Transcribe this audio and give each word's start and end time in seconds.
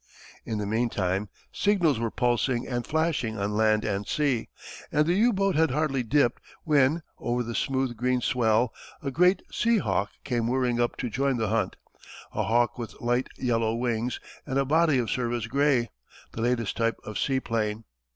In 0.45 0.57
the 0.57 0.65
meantime 0.65 1.29
signals 1.51 1.99
were 1.99 2.09
pulsing 2.09 2.65
and 2.65 2.87
flashing 2.87 3.37
on 3.37 3.55
land 3.55 3.85
and 3.85 4.07
sea, 4.07 4.49
and 4.91 5.05
the 5.05 5.13
U 5.13 5.31
boat 5.31 5.55
had 5.55 5.69
hardly 5.69 6.01
dipped 6.01 6.41
when, 6.63 7.03
over 7.19 7.43
the 7.43 7.53
smooth 7.53 7.95
green 7.95 8.19
swell, 8.19 8.73
a 9.03 9.11
great 9.11 9.43
sea 9.51 9.77
hawk 9.77 10.09
came 10.23 10.47
whirring 10.47 10.79
up 10.81 10.97
to 10.97 11.09
join 11.11 11.37
the 11.37 11.49
hunt, 11.49 11.75
a 12.33 12.41
hawk 12.41 12.79
with 12.79 12.99
light 12.99 13.27
yellow 13.37 13.75
wings 13.75 14.19
and 14.43 14.57
a 14.57 14.65
body 14.65 14.97
of 14.97 15.11
service 15.11 15.45
grey 15.45 15.91
the 16.31 16.41
latest 16.41 16.75
type 16.77 16.97
of 17.03 17.19
seaplane. 17.19 17.83